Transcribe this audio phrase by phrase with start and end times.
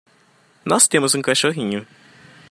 [0.65, 1.85] Nós temos um cachorrinho